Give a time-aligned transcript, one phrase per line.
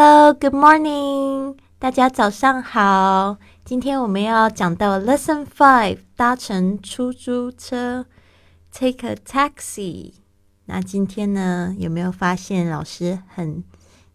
[0.00, 3.36] Hello, good morning，大家早上好。
[3.64, 8.06] 今天我们要讲到 Lesson Five，搭乘出租车
[8.72, 10.12] ，Take a taxi。
[10.66, 13.64] 那今天呢，有没有发现老师很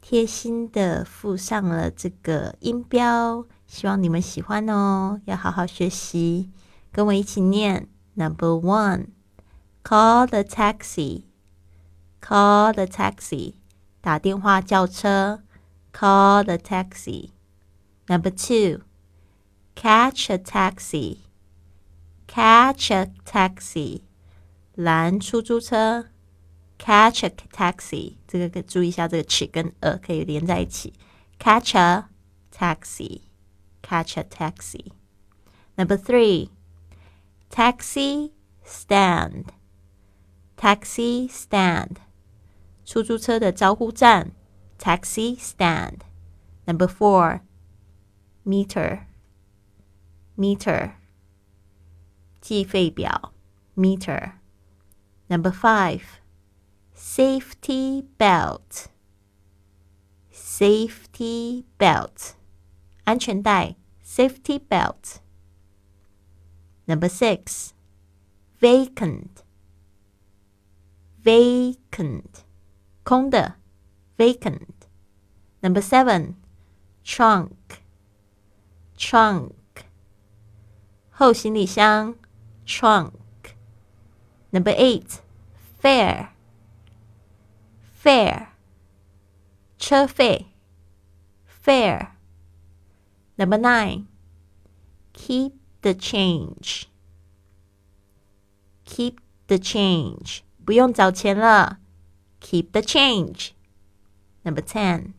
[0.00, 3.44] 贴心的附上了这个音标？
[3.66, 6.52] 希望你们喜欢哦，要好好学习，
[6.92, 7.88] 跟我一起念。
[8.14, 9.06] Number one,
[9.82, 11.24] call the taxi.
[12.24, 13.54] Call the taxi，
[14.00, 15.40] 打电话叫车。
[15.91, 17.31] Call the taxi.
[18.07, 18.83] Number two,
[19.75, 21.25] catch a taxi.
[22.27, 24.01] Catch a taxi，
[24.75, 26.07] 拦出租车。
[26.77, 30.93] Catch a taxi，这个可注意一下，这个 ch 跟 a 可以连在一起。
[31.39, 32.05] Catch a
[32.51, 34.91] taxi。catch a taxi.
[35.77, 36.49] Number three,
[37.49, 38.31] taxi
[38.65, 39.45] stand.
[40.57, 41.97] Taxi stand.
[42.85, 44.31] 出租车的招呼站
[44.81, 46.03] taxi stand.
[46.65, 47.41] Number four,
[48.45, 49.07] meter.
[50.35, 50.93] Meter.
[52.41, 53.33] 计费表
[53.75, 54.33] meter.
[55.27, 56.21] Number five,
[56.95, 58.87] safety belt.
[60.31, 62.35] Safety belt.
[63.03, 65.17] 安全带 safety belt.
[66.85, 67.71] Number six,
[68.59, 69.43] vacant.
[71.23, 72.43] Vacant.
[73.03, 73.55] 空的
[74.17, 74.87] vacant.
[75.61, 76.35] Number seven,
[77.03, 77.81] trunk.
[78.97, 79.53] Trunk.
[81.11, 82.15] 后行李箱
[82.65, 83.11] trunk.
[84.51, 85.19] Number eight,
[85.81, 86.29] fare.
[88.03, 88.47] Fare.
[89.77, 90.47] 车费
[91.67, 92.11] fare.
[93.37, 94.07] Number nine,
[95.13, 96.85] keep the change.
[98.85, 100.39] Keep the change.
[100.65, 101.79] 不用找钱了。
[102.39, 103.51] Keep the change.
[104.43, 105.13] Number ten,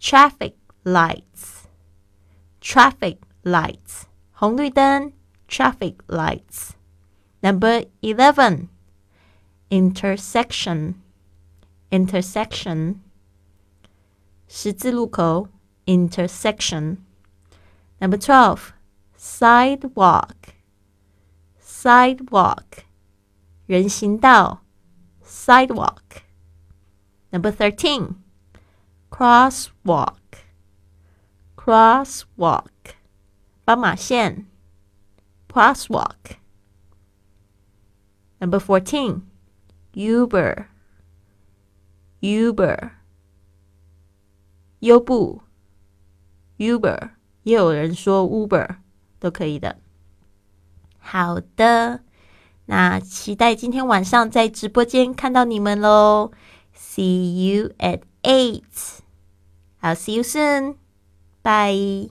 [0.00, 1.68] traffic lights.
[2.60, 4.06] Traffic lights.
[4.32, 5.12] 红绿灯
[5.48, 6.74] traffic lights.
[7.42, 8.68] Number eleven,
[9.70, 10.94] intersection.
[11.90, 13.00] Intersection.
[14.48, 15.48] 十字路口
[15.86, 16.98] intersection.
[17.98, 18.72] Number 12,
[19.16, 20.54] sidewalk.
[21.60, 22.84] Sidewalk.
[23.66, 24.62] 人行道
[25.24, 26.22] sidewalk.
[27.30, 28.16] Number 13,
[29.10, 30.16] crosswalk.
[31.56, 32.70] Crosswalk.
[33.64, 34.46] 斑马线
[35.48, 36.36] crosswalk.
[38.38, 39.22] Number 14,
[39.94, 40.66] Uber.
[42.20, 42.90] Uber.
[44.80, 45.42] 优步
[46.58, 47.10] Uber。
[47.42, 48.76] 也有人说 Uber
[49.18, 49.78] 都可以的。
[50.98, 52.02] 好的，
[52.66, 56.32] 那期待今天晚上在直播间看到你们喽。
[56.76, 58.99] See you at eight.
[59.83, 60.75] I'll see you soon.
[61.43, 62.09] Bye.